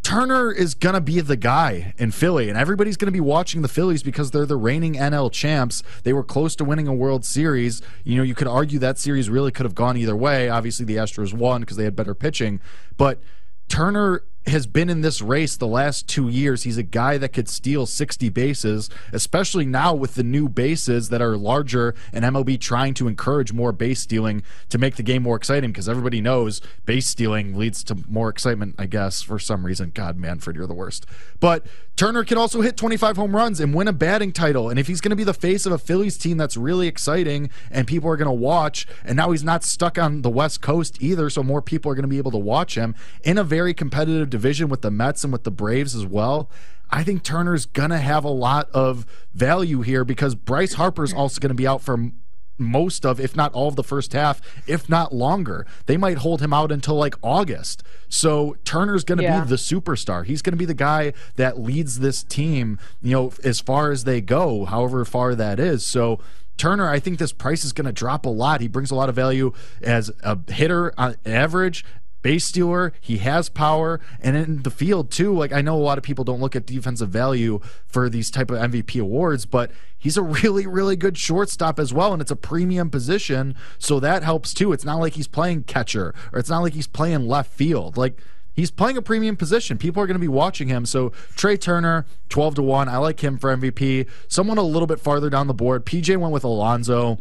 Turner 0.03 0.51
is 0.51 0.73
going 0.73 0.95
to 0.95 1.01
be 1.01 1.19
the 1.19 1.35
guy 1.35 1.93
in 1.97 2.11
Philly, 2.11 2.49
and 2.49 2.57
everybody's 2.57 2.97
going 2.97 3.07
to 3.07 3.11
be 3.11 3.19
watching 3.19 3.61
the 3.61 3.67
Phillies 3.67 4.01
because 4.01 4.31
they're 4.31 4.45
the 4.45 4.55
reigning 4.55 4.95
NL 4.95 5.31
champs. 5.31 5.83
They 6.03 6.13
were 6.13 6.23
close 6.23 6.55
to 6.55 6.63
winning 6.63 6.87
a 6.87 6.93
World 6.93 7.25
Series. 7.25 7.81
You 8.03 8.17
know, 8.17 8.23
you 8.23 8.33
could 8.33 8.47
argue 8.47 8.79
that 8.79 8.97
series 8.97 9.29
really 9.29 9.51
could 9.51 9.65
have 9.65 9.75
gone 9.75 9.97
either 9.97 10.15
way. 10.15 10.49
Obviously, 10.49 10.85
the 10.85 10.95
Astros 10.95 11.33
won 11.33 11.61
because 11.61 11.77
they 11.77 11.83
had 11.83 11.95
better 11.95 12.15
pitching, 12.15 12.59
but 12.97 13.21
Turner 13.67 14.23
has 14.47 14.65
been 14.65 14.89
in 14.89 15.01
this 15.01 15.21
race 15.21 15.55
the 15.55 15.67
last 15.67 16.07
two 16.07 16.27
years. 16.27 16.63
He's 16.63 16.77
a 16.77 16.83
guy 16.83 17.17
that 17.17 17.33
could 17.33 17.47
steal 17.47 17.85
60 17.85 18.29
bases, 18.29 18.89
especially 19.11 19.65
now 19.65 19.93
with 19.93 20.15
the 20.15 20.23
new 20.23 20.49
bases 20.49 21.09
that 21.09 21.21
are 21.21 21.37
larger 21.37 21.93
and 22.13 22.25
MLB 22.25 22.59
trying 22.59 22.93
to 22.95 23.07
encourage 23.07 23.53
more 23.53 23.71
base 23.71 24.01
stealing 24.01 24.43
to 24.69 24.77
make 24.77 24.95
the 24.95 25.03
game 25.03 25.23
more 25.23 25.35
exciting 25.35 25.71
because 25.71 25.89
everybody 25.89 26.21
knows 26.21 26.61
base 26.85 27.07
stealing 27.07 27.55
leads 27.55 27.83
to 27.85 27.97
more 28.07 28.29
excitement, 28.29 28.75
I 28.77 28.85
guess, 28.85 29.21
for 29.21 29.39
some 29.39 29.65
reason. 29.65 29.91
God, 29.93 30.17
Manfred, 30.17 30.55
you're 30.55 30.67
the 30.67 30.73
worst. 30.73 31.05
But 31.39 31.65
Turner 31.95 32.23
can 32.23 32.37
also 32.37 32.61
hit 32.61 32.77
25 32.77 33.17
home 33.17 33.35
runs 33.35 33.59
and 33.59 33.73
win 33.73 33.89
a 33.89 33.93
batting 33.93 34.31
title. 34.31 34.69
And 34.69 34.79
if 34.79 34.87
he's 34.87 35.01
going 35.01 35.09
to 35.09 35.17
be 35.17 35.25
the 35.25 35.33
face 35.33 35.65
of 35.65 35.73
a 35.73 35.77
Phillies 35.77 36.17
team 36.17 36.37
that's 36.37 36.55
really 36.55 36.87
exciting 36.87 37.49
and 37.69 37.85
people 37.85 38.09
are 38.09 38.15
going 38.15 38.29
to 38.29 38.31
watch, 38.31 38.87
and 39.03 39.17
now 39.17 39.31
he's 39.31 39.43
not 39.43 39.63
stuck 39.63 39.97
on 39.97 40.21
the 40.21 40.29
West 40.29 40.61
Coast 40.61 40.97
either, 41.01 41.29
so 41.29 41.43
more 41.43 41.61
people 41.61 41.91
are 41.91 41.95
going 41.95 42.03
to 42.03 42.07
be 42.07 42.17
able 42.17 42.31
to 42.31 42.37
watch 42.37 42.75
him 42.75 42.95
in 43.23 43.37
a 43.37 43.43
very 43.43 43.73
competitive 43.73 44.28
division 44.29 44.69
with 44.69 44.81
the 44.81 44.91
Mets 44.91 45.23
and 45.23 45.33
with 45.33 45.43
the 45.43 45.51
Braves 45.51 45.95
as 45.95 46.05
well. 46.05 46.49
I 46.91 47.03
think 47.03 47.23
Turner's 47.23 47.65
going 47.65 47.91
to 47.91 47.99
have 47.99 48.23
a 48.23 48.29
lot 48.29 48.69
of 48.73 49.05
value 49.33 49.81
here 49.81 50.03
because 50.03 50.33
Bryce 50.35 50.73
Harper's 50.73 51.13
also 51.13 51.39
going 51.39 51.49
to 51.49 51.55
be 51.55 51.67
out 51.67 51.81
for 51.81 52.11
most 52.59 53.05
of, 53.05 53.19
if 53.19 53.35
not 53.35 53.53
all 53.53 53.67
of 53.67 53.75
the 53.75 53.83
first 53.83 54.13
half, 54.13 54.41
if 54.67 54.89
not 54.89 55.13
longer. 55.13 55.65
They 55.85 55.97
might 55.97 56.17
hold 56.17 56.41
him 56.41 56.53
out 56.53 56.71
until 56.71 56.95
like 56.95 57.15
August. 57.23 57.83
So 58.09 58.57
Turner's 58.65 59.03
going 59.03 59.19
to 59.19 59.23
yeah. 59.23 59.41
be 59.41 59.49
the 59.49 59.55
superstar. 59.55 60.25
He's 60.25 60.41
going 60.41 60.53
to 60.53 60.57
be 60.57 60.65
the 60.65 60.73
guy 60.73 61.13
that 61.35 61.59
leads 61.59 61.99
this 61.99 62.23
team, 62.23 62.79
you 63.01 63.11
know, 63.11 63.33
as 63.43 63.59
far 63.59 63.91
as 63.91 64.03
they 64.03 64.19
go, 64.19 64.65
however 64.65 65.05
far 65.05 65.35
that 65.35 65.59
is. 65.59 65.85
So 65.85 66.19
Turner, 66.57 66.89
I 66.89 66.99
think 66.99 67.19
this 67.19 67.31
price 67.31 67.63
is 67.63 67.71
going 67.71 67.85
to 67.85 67.93
drop 67.93 68.25
a 68.25 68.29
lot. 68.29 68.59
He 68.59 68.67
brings 68.67 68.91
a 68.91 68.95
lot 68.95 69.07
of 69.07 69.15
value 69.15 69.53
as 69.81 70.11
a 70.21 70.37
hitter 70.51 70.93
on 70.97 71.15
average, 71.25 71.85
base 72.21 72.45
stealer. 72.45 72.93
He 72.99 73.17
has 73.17 73.49
power, 73.49 73.99
and 74.19 74.35
in 74.35 74.63
the 74.63 74.71
field 74.71 75.11
too. 75.11 75.33
Like 75.35 75.53
I 75.53 75.61
know 75.61 75.75
a 75.75 75.77
lot 75.77 75.97
of 75.97 76.03
people 76.03 76.23
don't 76.23 76.41
look 76.41 76.55
at 76.55 76.65
defensive 76.65 77.09
value 77.09 77.59
for 77.85 78.09
these 78.09 78.31
type 78.31 78.51
of 78.51 78.57
MVP 78.57 79.01
awards, 79.01 79.45
but 79.45 79.71
he's 79.97 80.17
a 80.17 80.21
really, 80.39 80.67
really 80.67 80.95
good 80.95 81.17
shortstop 81.17 81.79
as 81.79 81.93
well, 81.93 82.13
and 82.13 82.21
it's 82.21 82.31
a 82.31 82.35
premium 82.35 82.89
position, 82.89 83.55
so 83.77 83.99
that 83.99 84.23
helps 84.23 84.53
too. 84.53 84.71
It's 84.73 84.85
not 84.85 84.99
like 84.99 85.13
he's 85.13 85.27
playing 85.27 85.63
catcher 85.63 86.13
or 86.31 86.39
it's 86.39 86.49
not 86.49 86.59
like 86.59 86.73
he's 86.73 86.87
playing 86.87 87.27
left 87.27 87.51
field. 87.51 87.97
Like 87.97 88.19
he's 88.53 88.71
playing 88.71 88.97
a 88.97 89.01
premium 89.01 89.37
position. 89.37 89.77
People 89.77 90.01
are 90.01 90.07
going 90.07 90.15
to 90.15 90.19
be 90.19 90.27
watching 90.27 90.67
him. 90.67 90.85
So 90.85 91.11
Trea 91.35 91.57
Turner, 91.57 92.05
12 92.29 92.55
to 92.55 92.63
1. 92.63 92.89
I 92.89 92.97
like 92.97 93.23
him 93.23 93.37
for 93.37 93.55
MVP. 93.55 94.07
Someone 94.27 94.57
a 94.57 94.63
little 94.63 94.87
bit 94.87 94.99
farther 94.99 95.29
down 95.29 95.47
the 95.47 95.53
board. 95.53 95.85
PJ 95.85 96.15
went 96.17 96.33
with 96.33 96.43
Alonso. 96.43 97.19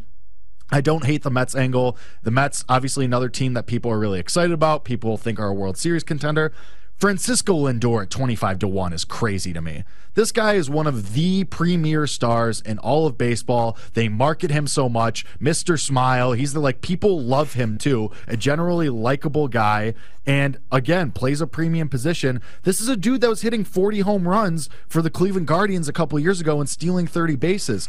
I 0.70 0.80
don't 0.80 1.04
hate 1.04 1.22
the 1.22 1.30
Mets 1.30 1.54
angle. 1.54 1.96
The 2.22 2.30
Mets, 2.30 2.64
obviously, 2.68 3.04
another 3.04 3.28
team 3.28 3.54
that 3.54 3.66
people 3.66 3.90
are 3.90 3.98
really 3.98 4.20
excited 4.20 4.52
about. 4.52 4.84
People 4.84 5.16
think 5.16 5.38
are 5.38 5.48
a 5.48 5.54
World 5.54 5.78
Series 5.78 6.04
contender. 6.04 6.52
Francisco 6.98 7.54
Lindor 7.54 8.02
at 8.02 8.10
25 8.10 8.58
to 8.58 8.68
1 8.68 8.92
is 8.92 9.04
crazy 9.04 9.52
to 9.52 9.62
me. 9.62 9.84
This 10.14 10.32
guy 10.32 10.54
is 10.54 10.68
one 10.68 10.88
of 10.88 11.12
the 11.14 11.44
premier 11.44 12.08
stars 12.08 12.60
in 12.60 12.76
all 12.78 13.06
of 13.06 13.16
baseball. 13.16 13.78
They 13.94 14.08
market 14.08 14.50
him 14.50 14.66
so 14.66 14.88
much. 14.88 15.24
Mr. 15.40 15.78
Smile, 15.78 16.32
he's 16.32 16.54
the 16.54 16.60
like 16.60 16.80
people 16.80 17.20
love 17.20 17.52
him 17.52 17.78
too. 17.78 18.10
A 18.26 18.36
generally 18.36 18.88
likable 18.88 19.46
guy 19.46 19.94
and 20.26 20.58
again, 20.72 21.12
plays 21.12 21.40
a 21.40 21.46
premium 21.46 21.88
position. 21.88 22.42
This 22.64 22.80
is 22.80 22.88
a 22.88 22.96
dude 22.96 23.20
that 23.20 23.30
was 23.30 23.42
hitting 23.42 23.62
40 23.64 24.00
home 24.00 24.26
runs 24.26 24.68
for 24.88 25.00
the 25.00 25.08
Cleveland 25.08 25.46
Guardians 25.46 25.88
a 25.88 25.92
couple 25.92 26.18
years 26.18 26.40
ago 26.40 26.58
and 26.58 26.68
stealing 26.68 27.06
30 27.06 27.36
bases 27.36 27.88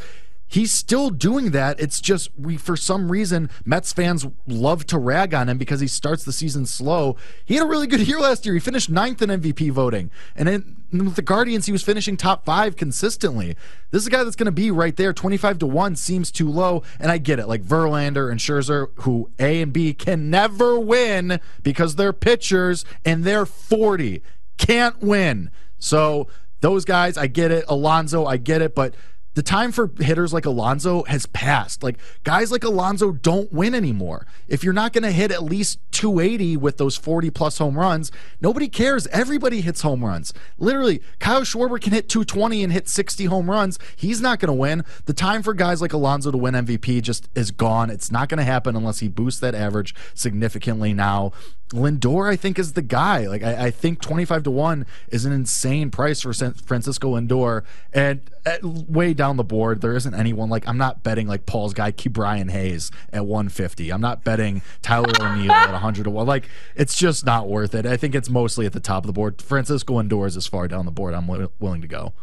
he's 0.50 0.72
still 0.72 1.12
doing 1.12 1.52
that. 1.52 1.80
It's 1.80 2.02
just 2.02 2.32
we 2.38 2.58
for 2.58 2.76
some 2.76 3.10
reason 3.10 3.50
Mets 3.64 3.94
fans 3.94 4.28
love 4.48 4.86
to 4.88 4.98
rag 4.98 5.34
on 5.34 5.48
him 5.48 5.58
because 5.58 5.80
he 5.80 5.88
starts 5.88 6.26
the 6.26 6.34
season 6.34 6.66
slow. 6.66 7.16
He 7.46 7.56
had 7.56 7.64
a 7.64 7.68
really 7.70 7.88
good 7.88 8.00
year 8.08 8.20
last 8.20 8.46
year. 8.46 8.56
He 8.56 8.60
finished 8.60 8.90
ninth 8.90 9.22
in 9.22 9.30
MVP 9.30 9.72
voting, 9.72 10.12
and 10.36 10.76
with 10.92 11.16
the 11.16 11.22
Guardians, 11.22 11.68
he 11.68 11.72
was 11.72 11.84
finishing 11.84 12.18
top 12.18 12.44
five 12.44 12.76
consistently. 12.76 13.56
This 13.92 14.02
is 14.02 14.08
a 14.08 14.10
guy 14.10 14.24
that's 14.24 14.36
going 14.36 14.48
to 14.48 14.52
be 14.52 14.72
right 14.72 14.96
there. 14.98 15.14
Twenty 15.14 15.38
five 15.38 15.60
to 15.60 15.68
one 15.68 15.96
seems 15.96 16.32
too 16.32 16.50
low, 16.50 16.84
and 17.00 17.12
I 17.12 17.20
get 17.20 17.40
it. 17.40 17.48
Like 17.48 17.64
Verlander 17.64 18.30
and 18.30 18.40
Scherzer, 18.40 18.88
who 18.96 19.30
A 19.40 19.62
and 19.62 19.72
B 19.72 19.94
can 19.94 20.30
never 20.30 20.80
win 20.80 21.40
because 21.64 21.96
they're 21.96 22.12
pitchers 22.12 22.84
and 23.06 23.24
they're 23.24 23.46
forty, 23.46 24.22
can't 24.58 25.00
win. 25.00 25.52
So. 25.78 26.28
Those 26.62 26.84
guys, 26.84 27.18
I 27.18 27.28
get 27.28 27.52
it. 27.52 27.64
Alonso, 27.70 28.26
I 28.26 28.36
get 28.36 28.62
it. 28.62 28.76
But 28.76 28.94
the 29.36 29.44
time 29.44 29.72
for 29.72 29.92
hitters 30.00 30.34
like 30.34 30.46
Alonso 30.46 31.04
has 31.04 31.26
passed. 31.28 31.84
Like 31.84 31.98
guys 32.24 32.52
like 32.52 32.64
Alonso 32.64 33.12
don't 33.12 33.52
win 33.54 33.76
anymore. 33.76 34.26
If 34.48 34.64
you're 34.64 34.74
not 34.74 34.94
going 34.94 35.04
to 35.04 35.12
hit 35.12 35.32
at 35.32 35.44
least 35.44 35.80
280 35.92 36.58
with 36.58 36.78
those 36.78 36.98
40 36.98 37.30
plus 37.30 37.58
home 37.58 37.78
runs, 37.78 38.12
nobody 38.42 38.68
cares. 38.68 39.08
Everybody 39.08 39.62
hits 39.62 39.82
home 39.82 40.04
runs. 40.04 40.34
Literally, 40.58 41.02
Kyle 41.20 41.42
Schwarber 41.42 41.80
can 41.80 41.94
hit 41.94 42.10
220 42.10 42.64
and 42.64 42.74
hit 42.74 42.88
60 42.88 43.26
home 43.26 43.50
runs. 43.50 43.78
He's 43.96 44.22
not 44.22 44.40
going 44.40 44.48
to 44.48 44.54
win. 44.54 44.84
The 45.06 45.14
time 45.14 45.44
for 45.44 45.54
guys 45.54 45.82
like 45.82 45.94
Alonso 45.94 46.32
to 46.32 46.38
win 46.38 46.54
MVP 46.54 47.02
just 47.02 47.30
is 47.36 47.52
gone. 47.52 47.90
It's 47.90 48.12
not 48.12 48.30
going 48.30 48.40
to 48.40 48.44
happen 48.44 48.76
unless 48.76 49.00
he 49.00 49.08
boosts 49.08 49.40
that 49.42 49.56
average 49.56 49.94
significantly 50.14 50.94
now. 50.94 51.32
Lindor, 51.72 52.28
I 52.28 52.36
think, 52.36 52.58
is 52.58 52.74
the 52.74 52.82
guy. 52.82 53.28
Like, 53.28 53.44
I, 53.44 53.68
I, 53.68 53.72
think 53.72 54.02
25 54.02 54.44
to 54.44 54.52
1 54.52 54.88
is 55.10 55.26
an 55.26 55.32
insane 55.32 55.92
price 55.92 56.22
for 56.22 56.34
San 56.34 56.54
Francisco 56.54 57.16
Lindor. 57.16 57.64
And 57.94 58.22
uh, 58.46 58.50
at, 58.50 58.64
way 58.64 59.14
down 59.20 59.36
the 59.36 59.44
board, 59.44 59.82
there 59.82 59.98
isn't 59.98 60.14
anyone 60.14 60.50
like, 60.50 60.66
I'm 60.66 60.78
not 60.78 61.04
betting 61.04 61.28
like 61.28 61.46
Paul's 61.46 61.74
guy, 61.74 61.92
Ke'Bryan 61.92 62.50
Hayes 62.50 62.90
at 63.12 63.26
150. 63.26 63.92
I'm 63.92 64.00
not 64.00 64.24
betting 64.24 64.62
Tyler 64.82 65.12
O'Neill 65.20 65.52
at 65.52 65.74
100 65.74 66.06
to 66.06 66.10
1. 66.10 66.26
Like, 66.26 66.48
it's 66.74 66.98
just 66.98 67.26
not 67.26 67.50
worth 67.50 67.76
it. 67.76 67.86
I 67.86 67.98
think 67.98 68.16
it's 68.16 68.30
mostly 68.30 68.66
at 68.66 68.72
the 68.72 68.80
top 68.80 69.04
of 69.04 69.08
the 69.08 69.14
board. 69.14 69.42
Francisco 69.42 70.02
Lindor 70.02 70.26
is 70.26 70.38
as 70.38 70.48
far 70.48 70.70
down 70.70 70.86
the 70.86 70.92
board 70.92 71.14
I'm 71.14 71.28
w- 71.28 71.52
willing 71.60 71.82
to 71.82 71.88
go. 71.88 72.14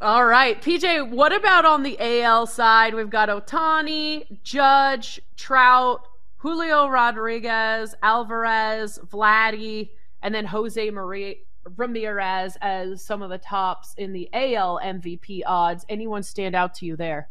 All 0.00 0.24
right, 0.24 0.60
PJ, 0.60 1.08
what 1.08 1.32
about 1.32 1.64
on 1.64 1.84
the 1.84 1.96
AL 2.00 2.48
side? 2.48 2.94
We've 2.94 3.08
got 3.08 3.28
Ohtani, 3.28 4.42
Judge, 4.42 5.20
Trout, 5.36 6.04
Julio 6.38 6.88
Rodriguez, 6.88 7.94
Alvarez, 8.02 8.98
Vladdy, 9.06 9.90
and 10.20 10.34
then 10.34 10.46
Jose 10.46 10.90
Maria 10.90 11.36
Ramirez 11.76 12.56
as 12.60 13.04
some 13.04 13.22
of 13.22 13.30
the 13.30 13.38
tops 13.38 13.94
in 13.96 14.12
the 14.12 14.28
AL 14.32 14.80
MVP 14.82 15.42
odds. 15.46 15.84
Anyone 15.88 16.22
stand 16.22 16.54
out 16.54 16.74
to 16.76 16.86
you 16.86 16.96
there? 16.96 17.28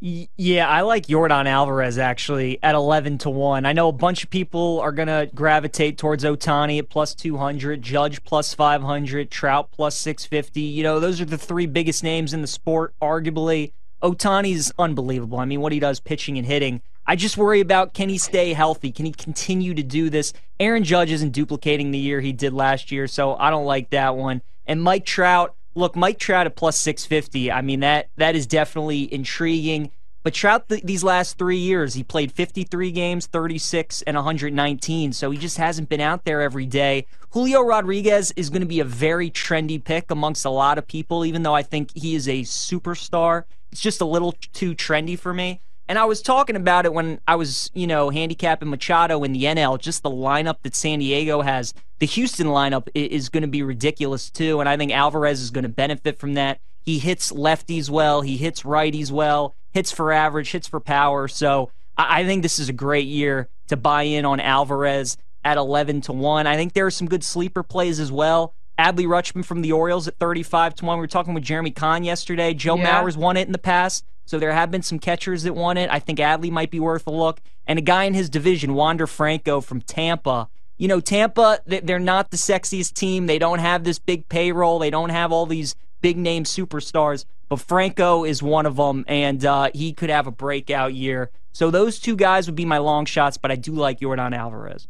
Yeah, 0.00 0.68
I 0.68 0.82
like 0.82 1.06
Yordan 1.06 1.46
Alvarez 1.46 1.96
actually 1.96 2.58
at 2.62 2.74
11 2.74 3.18
to 3.18 3.30
1. 3.30 3.64
I 3.64 3.72
know 3.72 3.88
a 3.88 3.92
bunch 3.92 4.22
of 4.22 4.28
people 4.28 4.78
are 4.80 4.92
going 4.92 5.08
to 5.08 5.30
gravitate 5.34 5.96
towards 5.96 6.24
Ohtani 6.24 6.78
at 6.78 6.90
plus 6.90 7.14
200, 7.14 7.80
Judge 7.80 8.22
plus 8.22 8.52
500, 8.52 9.30
Trout 9.30 9.70
plus 9.70 9.96
650. 9.96 10.60
You 10.60 10.82
know, 10.82 11.00
those 11.00 11.22
are 11.22 11.24
the 11.24 11.38
three 11.38 11.64
biggest 11.64 12.04
names 12.04 12.34
in 12.34 12.42
the 12.42 12.46
sport, 12.46 12.92
arguably. 13.00 13.72
Ohtani's 14.02 14.70
unbelievable. 14.78 15.38
I 15.38 15.46
mean, 15.46 15.62
what 15.62 15.72
he 15.72 15.80
does 15.80 16.00
pitching 16.00 16.36
and 16.36 16.46
hitting. 16.46 16.82
I 17.06 17.16
just 17.16 17.36
worry 17.36 17.60
about 17.60 17.94
can 17.94 18.08
he 18.08 18.18
stay 18.18 18.52
healthy? 18.52 18.90
Can 18.90 19.06
he 19.06 19.12
continue 19.12 19.74
to 19.74 19.82
do 19.82 20.08
this? 20.08 20.32
Aaron 20.58 20.84
Judge 20.84 21.10
isn't 21.10 21.30
duplicating 21.30 21.90
the 21.90 21.98
year 21.98 22.20
he 22.20 22.32
did 22.32 22.52
last 22.52 22.90
year, 22.90 23.06
so 23.06 23.36
I 23.36 23.50
don't 23.50 23.66
like 23.66 23.90
that 23.90 24.16
one. 24.16 24.42
And 24.66 24.82
Mike 24.82 25.04
Trout, 25.04 25.54
look, 25.74 25.96
Mike 25.96 26.18
Trout 26.18 26.46
at 26.46 26.56
plus 26.56 26.78
650. 26.78 27.52
I 27.52 27.60
mean, 27.60 27.80
that 27.80 28.08
that 28.16 28.34
is 28.34 28.46
definitely 28.46 29.12
intriguing. 29.12 29.90
But 30.22 30.32
Trout, 30.32 30.70
th- 30.70 30.82
these 30.82 31.04
last 31.04 31.36
three 31.36 31.58
years, 31.58 31.92
he 31.92 32.02
played 32.02 32.32
53 32.32 32.90
games, 32.92 33.26
36, 33.26 34.00
and 34.02 34.16
119. 34.16 35.12
So 35.12 35.30
he 35.30 35.36
just 35.36 35.58
hasn't 35.58 35.90
been 35.90 36.00
out 36.00 36.24
there 36.24 36.40
every 36.40 36.64
day. 36.64 37.06
Julio 37.30 37.60
Rodriguez 37.60 38.32
is 38.34 38.48
going 38.48 38.62
to 38.62 38.66
be 38.66 38.80
a 38.80 38.84
very 38.84 39.30
trendy 39.30 39.82
pick 39.82 40.10
amongst 40.10 40.46
a 40.46 40.50
lot 40.50 40.78
of 40.78 40.86
people, 40.86 41.26
even 41.26 41.42
though 41.42 41.54
I 41.54 41.62
think 41.62 41.90
he 41.94 42.14
is 42.14 42.26
a 42.26 42.40
superstar. 42.40 43.44
It's 43.70 43.82
just 43.82 44.00
a 44.00 44.06
little 44.06 44.32
too 44.54 44.74
trendy 44.74 45.18
for 45.18 45.34
me. 45.34 45.60
And 45.88 45.98
I 45.98 46.04
was 46.06 46.22
talking 46.22 46.56
about 46.56 46.86
it 46.86 46.94
when 46.94 47.20
I 47.28 47.36
was, 47.36 47.70
you 47.74 47.86
know, 47.86 48.08
handicapping 48.10 48.70
Machado 48.70 49.22
in 49.22 49.32
the 49.32 49.44
NL. 49.44 49.78
Just 49.78 50.02
the 50.02 50.10
lineup 50.10 50.56
that 50.62 50.74
San 50.74 50.98
Diego 50.98 51.42
has. 51.42 51.74
The 51.98 52.06
Houston 52.06 52.46
lineup 52.46 52.88
is 52.94 53.28
going 53.28 53.42
to 53.42 53.48
be 53.48 53.62
ridiculous 53.62 54.30
too, 54.30 54.60
and 54.60 54.68
I 54.68 54.76
think 54.76 54.92
Alvarez 54.92 55.40
is 55.40 55.50
going 55.50 55.62
to 55.62 55.68
benefit 55.68 56.18
from 56.18 56.34
that. 56.34 56.60
He 56.82 56.98
hits 56.98 57.32
lefties 57.32 57.88
well. 57.88 58.22
He 58.22 58.36
hits 58.36 58.62
righties 58.62 59.10
well. 59.10 59.54
Hits 59.72 59.90
for 59.90 60.12
average. 60.12 60.52
Hits 60.52 60.68
for 60.68 60.80
power. 60.80 61.28
So 61.28 61.70
I 61.96 62.24
think 62.24 62.42
this 62.42 62.58
is 62.58 62.68
a 62.68 62.74
great 62.74 63.06
year 63.06 63.48
to 63.68 63.76
buy 63.76 64.02
in 64.02 64.24
on 64.24 64.40
Alvarez 64.40 65.16
at 65.44 65.56
11 65.56 66.02
to 66.02 66.12
one. 66.12 66.46
I 66.46 66.56
think 66.56 66.72
there 66.72 66.86
are 66.86 66.90
some 66.90 67.08
good 67.08 67.24
sleeper 67.24 67.62
plays 67.62 68.00
as 68.00 68.10
well. 68.10 68.54
Adley 68.78 69.06
Rutschman 69.06 69.44
from 69.44 69.62
the 69.62 69.72
Orioles 69.72 70.08
at 70.08 70.18
35 70.18 70.74
to 70.76 70.84
1. 70.84 70.98
We 70.98 71.00
were 71.00 71.06
talking 71.06 71.34
with 71.34 71.44
Jeremy 71.44 71.70
Kahn 71.70 72.02
yesterday. 72.02 72.54
Joe 72.54 72.76
yeah. 72.76 73.02
Mauer's 73.02 73.16
won 73.16 73.36
it 73.36 73.46
in 73.46 73.52
the 73.52 73.58
past. 73.58 74.04
So 74.24 74.38
there 74.38 74.52
have 74.52 74.70
been 74.70 74.82
some 74.82 74.98
catchers 74.98 75.42
that 75.42 75.54
won 75.54 75.76
it. 75.76 75.90
I 75.90 75.98
think 75.98 76.18
Adley 76.18 76.50
might 76.50 76.70
be 76.70 76.80
worth 76.80 77.06
a 77.06 77.10
look. 77.10 77.40
And 77.66 77.78
a 77.78 77.82
guy 77.82 78.04
in 78.04 78.14
his 78.14 78.30
division, 78.30 78.74
Wander 78.74 79.06
Franco 79.06 79.60
from 79.60 79.80
Tampa. 79.80 80.48
You 80.76 80.88
know, 80.88 81.00
Tampa, 81.00 81.60
they're 81.66 81.98
not 81.98 82.30
the 82.30 82.36
sexiest 82.36 82.94
team. 82.94 83.26
They 83.26 83.38
don't 83.38 83.60
have 83.60 83.84
this 83.84 83.98
big 83.98 84.28
payroll. 84.28 84.78
They 84.78 84.90
don't 84.90 85.10
have 85.10 85.30
all 85.30 85.46
these 85.46 85.76
big 86.00 86.16
name 86.16 86.44
superstars. 86.44 87.24
But 87.48 87.60
Franco 87.60 88.24
is 88.24 88.42
one 88.42 88.66
of 88.66 88.76
them, 88.76 89.04
and 89.06 89.44
uh, 89.44 89.70
he 89.74 89.92
could 89.92 90.10
have 90.10 90.26
a 90.26 90.32
breakout 90.32 90.94
year. 90.94 91.30
So 91.52 91.70
those 91.70 92.00
two 92.00 92.16
guys 92.16 92.46
would 92.46 92.56
be 92.56 92.64
my 92.64 92.78
long 92.78 93.04
shots, 93.04 93.36
but 93.36 93.50
I 93.50 93.56
do 93.56 93.72
like 93.72 94.00
Jordan 94.00 94.34
Alvarez. 94.34 94.88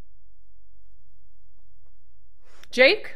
Jake? 2.71 3.15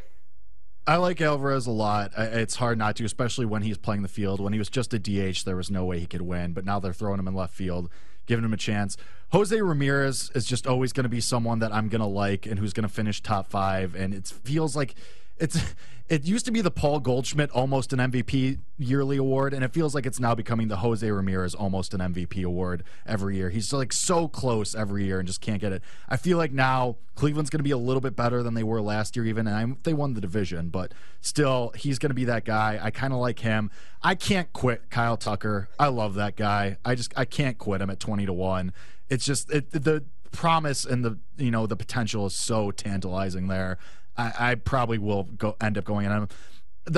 I 0.88 0.96
like 0.96 1.22
Alvarez 1.22 1.68
a 1.68 1.72
lot. 1.72 2.12
It's 2.18 2.56
hard 2.56 2.78
not 2.78 2.96
to, 2.96 3.06
especially 3.06 3.46
when 3.46 3.62
he's 3.62 3.78
playing 3.78 4.02
the 4.02 4.08
field. 4.08 4.40
When 4.40 4.54
he 4.54 4.60
was 4.60 4.70
just 4.70 4.94
a 4.94 5.00
DH, 5.00 5.44
there 5.46 5.56
was 5.56 5.70
no 5.70 5.86
way 5.86 6.00
he 6.00 6.08
could 6.08 6.24
win, 6.24 6.54
but 6.54 6.66
now 6.66 6.80
they're 6.80 6.94
throwing 6.94 7.20
him 7.20 7.28
in 7.28 7.36
left 7.36 7.54
field, 7.54 7.90
giving 8.26 8.44
him 8.44 8.54
a 8.54 8.58
chance. 8.58 8.98
Jose 9.32 9.62
Ramirez 9.62 10.32
is 10.34 10.46
just 10.46 10.66
always 10.66 10.92
going 10.92 11.04
to 11.04 11.10
be 11.10 11.22
someone 11.22 11.60
that 11.60 11.72
I'm 11.72 11.90
going 11.90 12.02
to 12.02 12.08
like 12.08 12.48
and 12.48 12.58
who's 12.58 12.74
going 12.74 12.88
to 12.88 12.94
finish 12.94 13.22
top 13.22 13.52
five. 13.52 13.94
And 13.94 14.16
it 14.16 14.26
feels 14.28 14.76
like 14.76 14.96
it's 15.40 15.76
it 16.10 16.26
used 16.26 16.46
to 16.46 16.52
be 16.52 16.62
the 16.62 16.72
Paul 16.72 17.00
Goldschmidt 17.00 17.52
almost 17.52 17.94
an 17.94 18.00
MVP 18.00 18.58
yearly 18.80 19.18
award, 19.18 19.54
and 19.54 19.64
it 19.64 19.72
feels 19.72 19.94
like 19.94 20.08
it's 20.08 20.20
now 20.20 20.34
becoming 20.34 20.68
the 20.68 20.78
Jose 20.78 21.10
Ramirez 21.10 21.54
almost 21.54 21.94
an 21.94 22.00
MVP 22.00 22.44
award 22.44 22.84
every 23.06 23.38
year. 23.38 23.52
He's 23.52 23.72
like 23.72 23.94
so 23.94 24.28
close 24.28 24.74
every 24.74 25.06
year 25.06 25.20
and 25.20 25.28
just 25.28 25.40
can't 25.40 25.62
get 25.62 25.72
it. 25.72 25.84
I 26.10 26.18
feel 26.18 26.40
like 26.40 26.52
now 26.52 26.98
Cleveland's 27.14 27.52
going 27.52 27.60
to 27.60 27.64
be 27.64 27.72
a 27.72 27.78
little 27.78 28.02
bit 28.02 28.16
better 28.16 28.42
than 28.42 28.56
they 28.56 28.64
were 28.64 28.82
last 28.82 29.16
year, 29.16 29.26
even, 29.26 29.46
and 29.46 29.56
I, 29.56 29.78
they 29.84 29.94
won 29.94 30.16
the 30.16 30.22
division, 30.22 30.70
but 30.70 30.94
still, 31.22 31.72
he's 31.76 32.00
going 32.00 32.10
to 32.10 32.16
be 32.16 32.26
that 32.26 32.44
guy. 32.44 32.80
I 32.82 32.90
kind 32.90 33.14
of 33.14 33.20
like 33.20 33.40
him. 33.40 33.70
I 34.02 34.16
can't 34.16 34.52
quit 34.52 34.90
Kyle 34.90 35.18
Tucker. 35.18 35.70
I 35.78 35.90
love 35.90 36.16
that 36.16 36.36
guy. 36.36 36.78
I 36.84 36.96
just 36.96 37.14
I 37.16 37.26
can't 37.26 37.60
quit 37.60 37.82
him 37.82 37.92
at 37.92 38.00
twenty 38.00 38.26
to 38.26 38.34
one. 38.34 38.74
It's 39.10 39.26
just 39.26 39.52
it, 39.52 39.70
the 39.72 40.06
promise 40.32 40.86
and 40.86 41.04
the 41.04 41.18
you 41.38 41.52
know 41.52 41.68
the 41.68 41.76
potential 41.76 42.26
is 42.26 42.34
so 42.34 42.72
tantalizing 42.72 43.48
there. 43.48 43.78
I, 44.20 44.52
I 44.52 44.56
probably 44.56 44.98
will 44.98 45.24
go 45.24 45.56
end 45.62 45.78
up 45.78 45.86
going 45.86 46.06
in. 46.06 46.28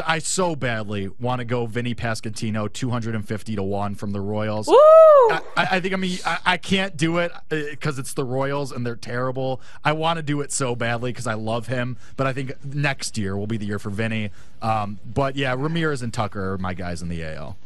I 0.06 0.20
so 0.20 0.56
badly 0.56 1.10
want 1.20 1.40
to 1.40 1.46
go 1.46 1.66
Vinny 1.66 1.94
Pasquantino 1.94 2.72
250 2.72 3.56
to 3.56 3.64
1 3.64 3.96
from 3.96 4.12
the 4.12 4.22
Royals. 4.22 4.70
I, 4.70 5.42
I, 5.58 5.80
think 5.82 5.94
I 5.94 5.98
mean 5.98 6.18
I, 6.26 6.38
I 6.46 6.58
can't 6.58 6.96
do 6.96 7.18
it 7.18 7.32
because 7.50 7.98
uh, 7.98 8.02
it's 8.02 8.14
the 8.14 8.24
Royals 8.24 8.72
and 8.72 8.86
they're 8.86 8.96
terrible. 8.96 9.60
I 9.84 9.92
want 9.92 10.18
to 10.18 10.24
do 10.24 10.42
it 10.42 10.52
so 10.52 10.76
badly 10.76 11.12
because 11.12 11.28
I 11.28 11.34
love 11.34 11.68
him, 11.68 11.98
but 12.16 12.26
I 12.26 12.34
think 12.34 12.54
next 12.64 13.18
year 13.18 13.36
will 13.38 13.48
be 13.48 13.58
the 13.58 13.66
year 13.66 13.80
for 13.80 13.90
Vinny. 13.90 14.32
Um, 14.62 15.00
but 15.06 15.36
yeah, 15.36 15.54
Ramirez 15.58 16.02
and 16.02 16.14
Tucker 16.14 16.54
are 16.54 16.58
my 16.58 16.74
guys 16.74 17.02
in 17.02 17.10
the 17.10 17.24
AL. 17.24 17.58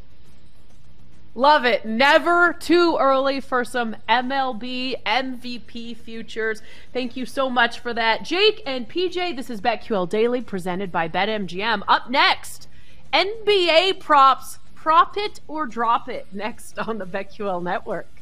Love 1.37 1.65
it. 1.65 1.85
Never 1.85 2.53
too 2.53 2.97
early 2.97 3.41
for 3.41 3.65
some 3.65 3.97
MLB 4.07 4.95
MVP 5.05 5.97
futures. 5.97 6.61
Thank 6.93 7.17
you 7.17 7.25
so 7.25 7.49
much 7.49 7.79
for 7.79 7.93
that. 7.93 8.23
Jake 8.23 8.63
and 8.65 8.87
PJ, 8.87 9.35
this 9.35 9.49
is 9.49 9.59
BetQL 9.59 10.07
Daily 10.07 10.39
presented 10.39 10.93
by 10.93 11.09
BetMGM. 11.09 11.83
Up 11.89 12.09
next, 12.09 12.69
NBA 13.11 13.99
props. 13.99 14.59
Prop 14.75 15.17
it 15.17 15.41
or 15.47 15.65
drop 15.65 16.07
it 16.07 16.27
next 16.31 16.79
on 16.79 16.99
the 16.99 17.05
BetQL 17.05 17.61
network. 17.61 18.14